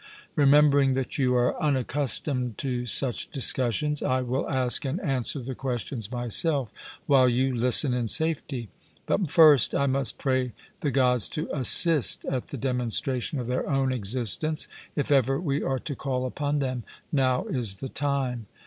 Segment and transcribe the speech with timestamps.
[0.35, 6.09] Remembering that you are unaccustomed to such discussions, I will ask and answer the questions
[6.11, 6.73] myself,
[7.05, 8.69] while you listen in safety.
[9.05, 13.93] But first I must pray the Gods to assist at the demonstration of their own
[13.93, 16.81] existence if ever we are to call upon them,
[17.11, 18.47] now is the time.